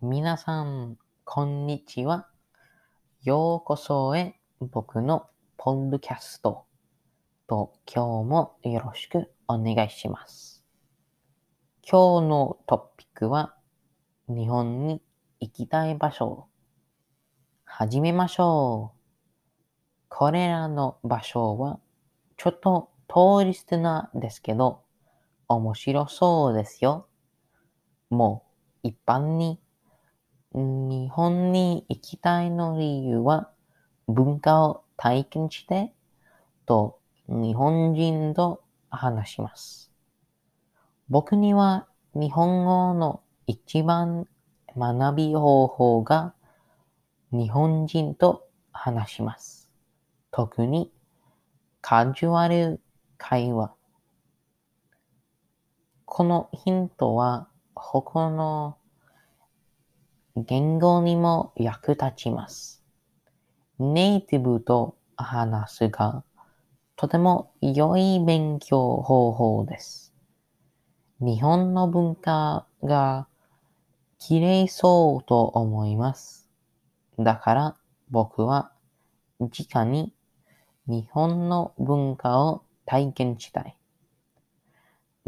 [0.00, 2.28] 皆さん、こんにちは。
[3.24, 6.66] ようこそへ僕のポッドキャスト
[7.48, 10.62] と今日もよろしくお願いします。
[11.82, 13.56] 今日のトピックは
[14.28, 15.02] 日本に
[15.40, 16.46] 行きたい場所。
[17.64, 18.98] 始めましょう。
[20.08, 21.80] これらの場所は
[22.36, 24.84] ちょっと通り捨てなんですけど
[25.48, 27.08] 面白そうですよ。
[28.10, 28.44] も
[28.84, 29.58] う一般に
[30.54, 33.50] 日本に行きたいの理由は
[34.06, 35.92] 文化を体験して
[36.64, 39.92] と日本人と話します。
[41.10, 44.26] 僕には日本語の一番
[44.74, 46.34] 学び方法が
[47.30, 49.70] 日本人と話します。
[50.30, 50.90] 特に
[51.82, 52.80] カジュアル
[53.18, 53.74] 会話。
[56.06, 58.77] このヒントは他の
[60.46, 62.82] 言語にも役立ちます。
[63.78, 66.24] ネイティブと話すが
[66.96, 70.12] とても良い勉強方法です。
[71.20, 73.28] 日本の文化が
[74.18, 76.48] 綺麗そうと思います。
[77.18, 77.76] だから
[78.10, 78.72] 僕は
[79.38, 80.12] 直に
[80.86, 83.76] 日本の文化を体験したい。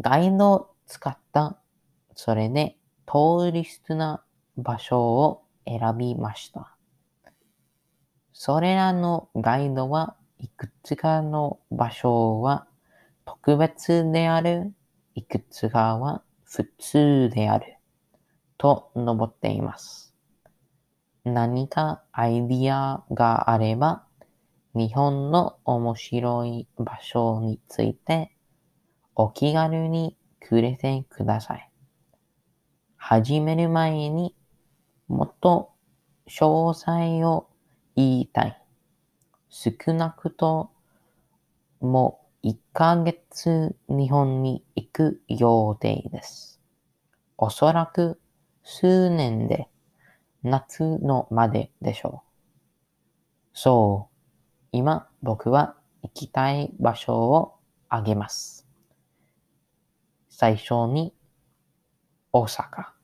[0.00, 1.58] ガイドを使った
[2.16, 4.24] それで通り捨てな
[4.56, 6.76] 場所を選びました。
[8.32, 12.66] それらのガイドはいくつかの場所は
[13.24, 14.72] 特別である、
[15.14, 17.76] いくつかは普通である
[18.56, 20.14] と述っています。
[21.24, 24.04] 何かアイディアがあれば
[24.74, 28.34] 日本の面白い場所について
[29.14, 31.70] お気軽にくれてください。
[32.96, 34.34] 始める前に
[35.10, 35.72] もっと
[36.28, 37.48] 詳細を
[37.96, 38.62] 言いたい。
[39.48, 40.70] 少なくと
[41.80, 46.60] も1ヶ月日本に行く予定です。
[47.36, 48.20] おそらく
[48.62, 49.68] 数年で
[50.44, 53.48] 夏のまででしょう。
[53.52, 54.16] そう、
[54.70, 57.56] 今僕は行きたい場所を
[57.88, 58.64] あげます。
[60.28, 61.12] 最初に
[62.32, 62.99] 大阪。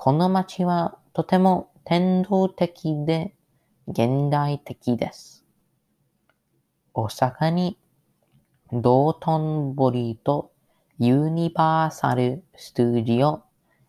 [0.00, 3.34] この街はとても天動的で
[3.88, 5.44] 現代的です。
[6.94, 7.76] 大阪に
[8.70, 10.52] 道頓堀と
[11.00, 13.42] ユニバーサル・スタジオ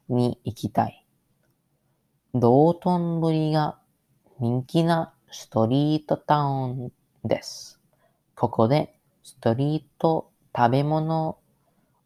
[0.09, 1.05] に行きたい。
[2.33, 3.77] 道頓堀が
[4.39, 6.91] 人気なストリートタウン
[7.23, 7.79] です。
[8.35, 11.37] ここでストリート食べ物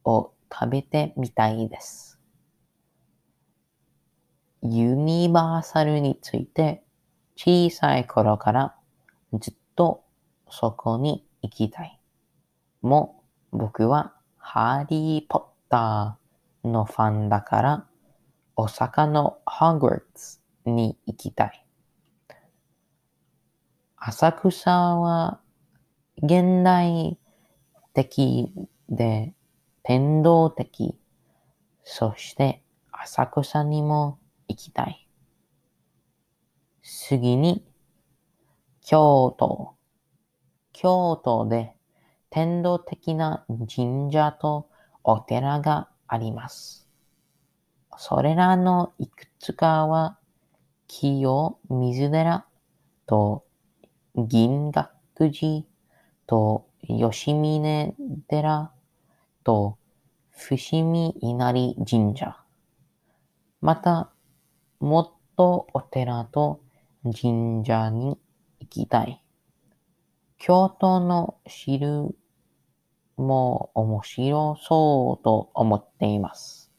[0.03, 2.12] を食べてみたいです。
[4.65, 6.83] ユニバーサルについて
[7.35, 8.75] 小さい頃から
[9.33, 10.05] ずっと
[10.49, 11.99] そこに行きたい。
[12.81, 13.21] も
[13.51, 17.85] う僕はハリー・ポッターのファンだから
[18.55, 21.65] 大阪のハグワーツに行きたい。
[23.97, 25.41] 浅草は
[26.21, 27.17] 現代
[27.93, 28.49] 的
[28.87, 29.33] で
[29.83, 30.97] 天動的。
[31.83, 32.63] そして
[32.93, 35.07] 浅草にも行きたい。
[36.81, 37.65] 次に
[38.81, 39.75] 京都。
[40.73, 41.75] 京都で
[42.29, 44.69] 天動的な神社と
[45.03, 46.89] お寺があります。
[47.97, 50.17] それらのいくつかは
[50.87, 52.45] 清水寺
[53.05, 53.45] と
[54.15, 54.87] 銀閣
[55.31, 55.65] 寺
[56.27, 57.95] と吉峰
[58.27, 58.71] 寺
[59.43, 59.77] と
[60.31, 62.37] 伏見稲荷神社。
[63.61, 64.12] また、
[64.83, 66.59] もっとお寺と
[67.03, 68.19] 神社に
[68.59, 69.23] 行きたい。
[70.37, 72.13] 京都の汁
[73.15, 76.69] も面白そうと思っています。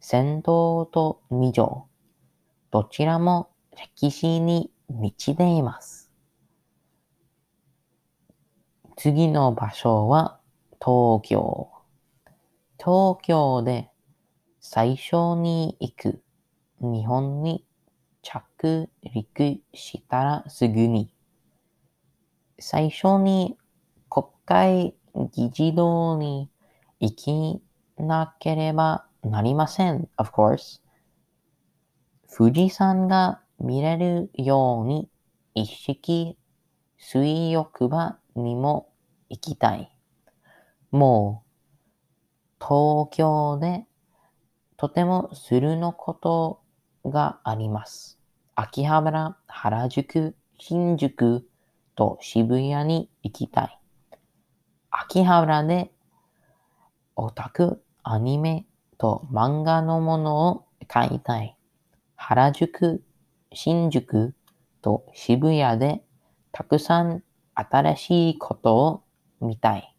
[0.00, 1.88] 銭湯と二条、
[2.70, 6.10] どちらも歴史に満ちています。
[8.96, 10.40] 次の場所は
[10.82, 11.68] 東京。
[12.78, 13.90] 東京で
[14.62, 16.24] 最初に行く
[16.80, 17.64] 日本に
[18.22, 21.14] 着陸したらすぐに
[22.58, 23.56] 最初に
[24.08, 24.94] 国会
[25.32, 26.50] 議事堂に
[27.00, 30.08] 行きなければなりません。
[30.16, 30.80] of course.
[32.36, 35.08] 富士山が見れるように
[35.54, 36.36] 一式
[36.98, 38.88] 水浴場にも
[39.28, 39.96] 行きたい。
[40.90, 41.44] も
[42.60, 43.86] う東京で
[44.76, 46.63] とてもするのこと
[47.04, 48.18] があります。
[48.54, 51.46] 秋葉原、原宿、新宿
[51.96, 53.78] と渋谷に行きたい。
[54.90, 55.92] 秋葉原で
[57.16, 58.66] オタク、アニメ
[58.98, 61.56] と漫画のものを買いたい。
[62.16, 63.02] 原宿、
[63.52, 64.34] 新宿
[64.82, 66.04] と渋谷で
[66.52, 67.22] たくさん
[67.54, 69.02] 新しいことを
[69.40, 69.96] 見たい。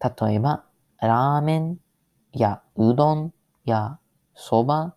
[0.00, 0.64] 例えば、
[1.00, 1.78] ラーメン
[2.32, 3.32] やうどん
[3.64, 3.98] や
[4.34, 4.94] そば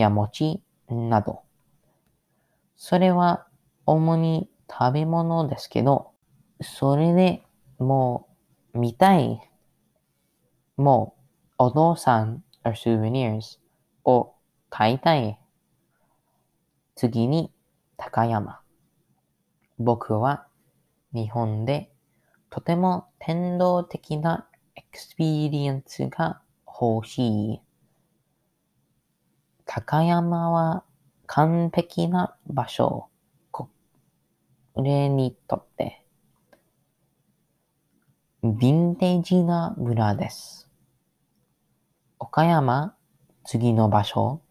[0.00, 1.42] や餅など。
[2.76, 3.46] それは
[3.86, 6.12] 主に食べ物ですけど、
[6.62, 7.42] それで
[7.78, 8.28] も
[8.74, 9.40] う見たい。
[10.76, 11.14] も
[11.58, 13.58] うお父さん or souvenirs
[14.04, 14.34] を
[14.70, 15.38] 買いたい。
[16.94, 17.52] 次に
[17.96, 18.60] 高山。
[19.78, 20.46] 僕は
[21.12, 21.90] 日本で
[22.50, 27.60] とても伝統的な experience が欲しい。
[29.72, 30.82] 高山は
[31.26, 33.06] 完璧な場所。
[33.52, 33.70] こ
[34.74, 36.04] れにとって。
[38.42, 40.68] ヴィンテージな村です。
[42.18, 42.96] 岡山、
[43.44, 44.42] 次の場所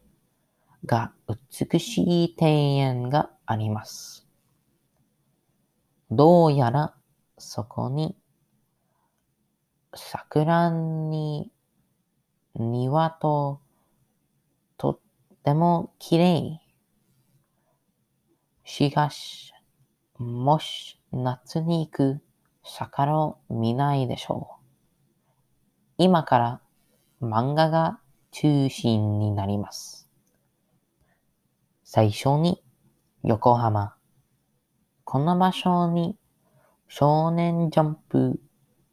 [0.86, 4.25] が美しい庭園があります。
[6.10, 6.95] どうやら
[7.38, 8.16] そこに
[9.94, 11.51] 桜に
[12.56, 13.60] 庭と
[15.49, 16.61] ても綺麗。
[18.63, 19.51] しかし、
[20.19, 22.21] もし夏に行く
[22.63, 24.63] 桜を見ないでしょう。
[25.97, 26.61] 今から
[27.19, 27.99] 漫画が
[28.29, 30.07] 中心になります。
[31.83, 32.63] 最初に
[33.23, 33.95] 横浜。
[35.03, 36.15] この場所に
[36.87, 38.39] 少年ジャンプ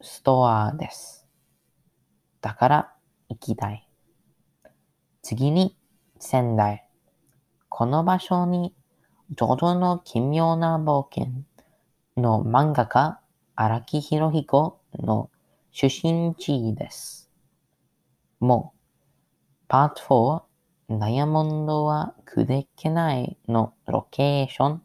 [0.01, 1.27] ストアです。
[2.41, 2.93] だから
[3.29, 3.87] 行きたい。
[5.21, 5.77] 次に
[6.19, 6.85] 仙台。
[7.69, 8.73] この場所に
[9.31, 11.33] ジョジョの奇妙な冒険
[12.15, 13.19] の漫画家
[13.55, 15.29] 荒木博彦の
[15.71, 17.29] 出身地です。
[18.39, 18.79] もう、
[19.67, 20.47] パート
[20.89, 24.81] 4、ダイヤモンドは砕けないのロケーション、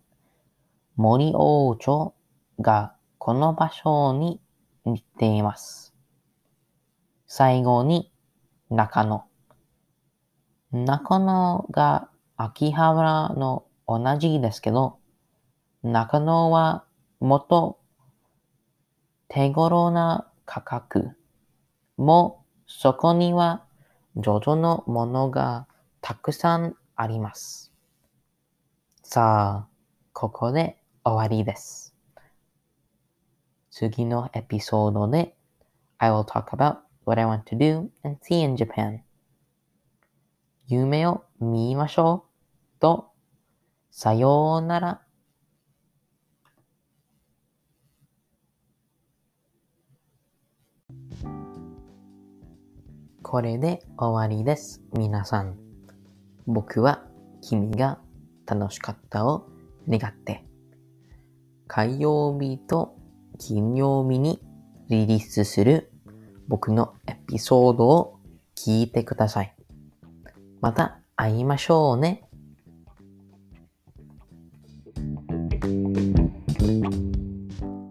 [0.96, 2.14] 森王朝
[2.60, 4.40] がこの場所に
[4.84, 5.94] 似ています。
[7.26, 8.12] 最後に
[8.68, 9.24] 中野。
[10.72, 14.98] 中野が秋葉原の同じですけど、
[15.82, 16.84] 中野は
[17.20, 17.78] もっと
[19.28, 21.10] 手頃な価格。
[21.98, 23.64] もそこには
[24.16, 25.66] ジョジョのものが
[26.00, 27.72] たくさんあります。
[29.02, 29.68] さあ、
[30.14, 31.94] ここで終わりです。
[33.70, 35.34] 次のエピソードで
[35.98, 39.00] I will talk about what I want to do and see in Japan.
[40.72, 42.24] 夢を見ましょ
[42.78, 43.10] うと、
[43.90, 45.02] さようなら。
[53.22, 54.82] これで終わりです。
[54.94, 55.58] 皆さん。
[56.46, 57.04] 僕は
[57.42, 57.98] 君が
[58.46, 59.50] 楽しかったを
[59.86, 60.42] 願って。
[61.66, 62.96] 火曜日と
[63.38, 64.40] 金曜日に
[64.88, 65.92] リリースする
[66.48, 68.20] 僕のエピソードを
[68.56, 69.54] 聞いてください。
[70.62, 72.24] また会いましょうね。